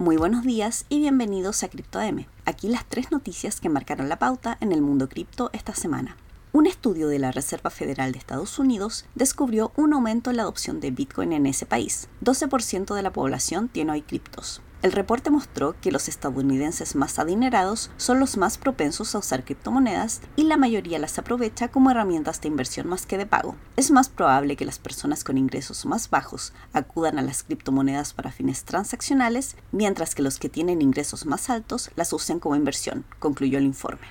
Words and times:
Muy 0.00 0.16
buenos 0.16 0.42
días 0.42 0.86
y 0.88 0.98
bienvenidos 0.98 1.62
a 1.62 1.68
CryptoM. 1.68 2.24
Aquí 2.46 2.66
las 2.66 2.84
tres 2.84 3.12
noticias 3.12 3.60
que 3.60 3.68
marcaron 3.68 4.08
la 4.08 4.18
pauta 4.18 4.58
en 4.60 4.72
el 4.72 4.82
mundo 4.82 5.08
cripto 5.08 5.50
esta 5.52 5.72
semana. 5.72 6.16
Un 6.50 6.66
estudio 6.66 7.06
de 7.06 7.20
la 7.20 7.30
Reserva 7.30 7.70
Federal 7.70 8.10
de 8.10 8.18
Estados 8.18 8.58
Unidos 8.58 9.06
descubrió 9.14 9.70
un 9.76 9.92
aumento 9.92 10.30
en 10.30 10.38
la 10.38 10.42
adopción 10.42 10.80
de 10.80 10.90
Bitcoin 10.90 11.32
en 11.32 11.46
ese 11.46 11.64
país. 11.64 12.08
12% 12.24 12.92
de 12.92 13.02
la 13.02 13.12
población 13.12 13.68
tiene 13.68 13.92
hoy 13.92 14.02
criptos. 14.02 14.62
El 14.84 14.92
reporte 14.92 15.30
mostró 15.30 15.74
que 15.80 15.90
los 15.90 16.08
estadounidenses 16.08 16.94
más 16.94 17.18
adinerados 17.18 17.90
son 17.96 18.20
los 18.20 18.36
más 18.36 18.58
propensos 18.58 19.14
a 19.14 19.18
usar 19.18 19.42
criptomonedas 19.42 20.20
y 20.36 20.42
la 20.42 20.58
mayoría 20.58 20.98
las 20.98 21.18
aprovecha 21.18 21.68
como 21.68 21.90
herramientas 21.90 22.42
de 22.42 22.48
inversión 22.48 22.88
más 22.88 23.06
que 23.06 23.16
de 23.16 23.24
pago. 23.24 23.56
Es 23.76 23.90
más 23.90 24.10
probable 24.10 24.56
que 24.56 24.66
las 24.66 24.78
personas 24.78 25.24
con 25.24 25.38
ingresos 25.38 25.86
más 25.86 26.10
bajos 26.10 26.52
acudan 26.74 27.18
a 27.18 27.22
las 27.22 27.44
criptomonedas 27.44 28.12
para 28.12 28.30
fines 28.30 28.64
transaccionales, 28.64 29.56
mientras 29.72 30.14
que 30.14 30.22
los 30.22 30.38
que 30.38 30.50
tienen 30.50 30.82
ingresos 30.82 31.24
más 31.24 31.48
altos 31.48 31.90
las 31.96 32.12
usen 32.12 32.38
como 32.38 32.54
inversión, 32.54 33.06
concluyó 33.20 33.56
el 33.56 33.64
informe. 33.64 34.06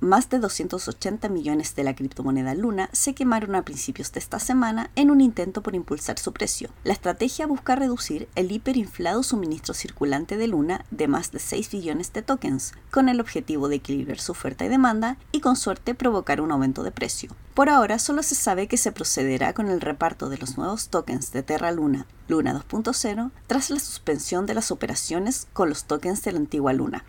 Más 0.00 0.30
de 0.30 0.38
280 0.38 1.28
millones 1.28 1.74
de 1.74 1.84
la 1.84 1.94
criptomoneda 1.94 2.54
Luna 2.54 2.88
se 2.90 3.14
quemaron 3.14 3.54
a 3.54 3.66
principios 3.66 4.10
de 4.12 4.20
esta 4.20 4.38
semana 4.38 4.90
en 4.96 5.10
un 5.10 5.20
intento 5.20 5.62
por 5.62 5.74
impulsar 5.74 6.18
su 6.18 6.32
precio. 6.32 6.70
La 6.84 6.94
estrategia 6.94 7.46
busca 7.46 7.76
reducir 7.76 8.26
el 8.34 8.50
hiperinflado 8.50 9.22
suministro 9.22 9.74
circulante 9.74 10.38
de 10.38 10.48
Luna 10.48 10.86
de 10.90 11.06
más 11.06 11.32
de 11.32 11.38
6 11.38 11.70
billones 11.70 12.14
de 12.14 12.22
tokens, 12.22 12.72
con 12.90 13.10
el 13.10 13.20
objetivo 13.20 13.68
de 13.68 13.76
equilibrar 13.76 14.18
su 14.20 14.32
oferta 14.32 14.64
y 14.64 14.68
demanda 14.68 15.18
y 15.32 15.40
con 15.40 15.56
suerte 15.56 15.94
provocar 15.94 16.40
un 16.40 16.50
aumento 16.50 16.82
de 16.82 16.92
precio. 16.92 17.36
Por 17.52 17.68
ahora 17.68 17.98
solo 17.98 18.22
se 18.22 18.36
sabe 18.36 18.68
que 18.68 18.78
se 18.78 18.92
procederá 18.92 19.52
con 19.52 19.68
el 19.68 19.82
reparto 19.82 20.30
de 20.30 20.38
los 20.38 20.56
nuevos 20.56 20.88
tokens 20.88 21.30
de 21.32 21.42
Terra 21.42 21.72
Luna, 21.72 22.06
Luna 22.26 22.54
2.0, 22.54 23.32
tras 23.46 23.68
la 23.68 23.78
suspensión 23.78 24.46
de 24.46 24.54
las 24.54 24.70
operaciones 24.70 25.46
con 25.52 25.68
los 25.68 25.84
tokens 25.84 26.22
de 26.22 26.32
la 26.32 26.38
antigua 26.38 26.72
Luna. 26.72 27.04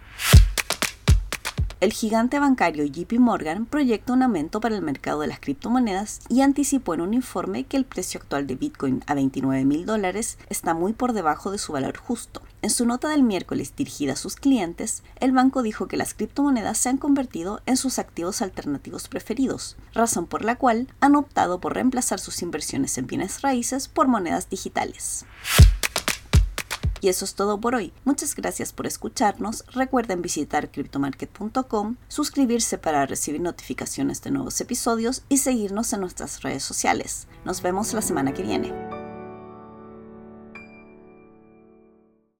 El 1.82 1.94
gigante 1.94 2.38
bancario 2.38 2.86
JP 2.86 3.14
Morgan 3.14 3.66
proyecta 3.66 4.14
un 4.14 4.22
aumento 4.22 4.62
para 4.62 4.76
el 4.76 4.84
mercado 4.84 5.22
de 5.22 5.26
las 5.26 5.40
criptomonedas 5.40 6.20
y 6.30 6.42
anticipó 6.42 6.94
en 6.94 7.02
un 7.02 7.16
informe 7.16 7.64
que 7.64 7.76
el 7.76 7.86
precio 7.86 8.20
actual 8.20 8.46
de 8.46 8.54
Bitcoin 8.54 9.04
a 9.08 9.16
29 9.16 9.66
mil 9.66 9.88
dólares 9.88 10.38
está 10.48 10.76
muy 10.76 10.94
por 10.94 11.14
debajo 11.14 11.50
de 11.50 11.58
su 11.58 11.74
valor 11.74 11.98
justo. 11.98 12.44
En 12.62 12.70
su 12.70 12.86
nota 12.86 13.10
del 13.10 13.24
miércoles 13.24 13.74
dirigida 13.76 14.14
a 14.14 14.16
sus 14.16 14.36
clientes, 14.36 15.02
el 15.20 15.32
banco 15.32 15.64
dijo 15.64 15.88
que 15.88 15.98
las 15.98 16.14
criptomonedas 16.14 16.78
se 16.78 16.90
han 16.90 17.00
convertido 17.00 17.62
en 17.66 17.78
sus 17.78 17.98
activos 17.98 18.44
alternativos 18.44 19.08
preferidos, 19.08 19.76
razón 19.92 20.28
por 20.28 20.46
la 20.46 20.58
cual 20.58 20.88
han 21.00 21.16
optado 21.16 21.60
por 21.60 21.74
reemplazar 21.74 22.20
sus 22.20 22.44
inversiones 22.44 22.96
en 23.00 23.08
bienes 23.08 23.42
raíces 23.42 23.88
por 23.88 24.08
monedas 24.08 24.52
digitales. 24.52 25.26
Y 27.02 27.10
eso 27.10 27.26
es 27.26 27.34
todo 27.34 27.60
por 27.60 27.76
hoy. 27.76 27.92
Muchas 28.06 28.36
gracias 28.36 28.72
por 28.72 28.86
escucharnos. 28.86 29.66
Recuerden 29.74 30.22
visitar 30.22 30.70
cryptomarket.com, 30.72 31.96
suscribirse 32.08 32.78
para 32.78 33.06
recibir 33.08 33.42
notificaciones 33.42 34.22
de 34.22 34.32
nuevos 34.32 34.62
episodios 34.62 35.24
y 35.28 35.38
seguirnos 35.38 35.92
en 35.94 36.02
nuestras 36.02 36.42
redes 36.44 36.64
sociales. 36.64 37.28
Nos 37.44 37.62
vemos 37.64 37.94
la 37.94 38.04
semana 38.04 38.34
que 38.34 38.44
viene. 38.44 38.91